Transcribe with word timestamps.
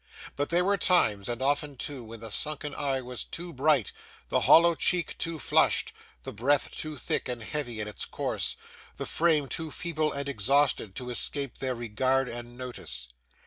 But 0.35 0.49
there 0.49 0.65
were 0.65 0.79
times, 0.79 1.29
and 1.29 1.43
often 1.43 1.75
too, 1.75 2.03
when 2.03 2.21
the 2.21 2.31
sunken 2.31 2.73
eye 2.73 3.01
was 3.01 3.23
too 3.23 3.53
bright, 3.53 3.91
the 4.29 4.39
hollow 4.39 4.73
cheek 4.73 5.15
too 5.19 5.37
flushed, 5.37 5.93
the 6.23 6.33
breath 6.33 6.71
too 6.75 6.97
thick 6.97 7.29
and 7.29 7.43
heavy 7.43 7.79
in 7.79 7.87
its 7.87 8.05
course, 8.05 8.55
the 8.97 9.05
frame 9.05 9.47
too 9.47 9.69
feeble 9.69 10.11
and 10.11 10.27
exhausted, 10.27 10.95
to 10.95 11.11
escape 11.11 11.59
their 11.59 11.75
regard 11.75 12.27
and 12.27 12.57
notice. 12.57 13.09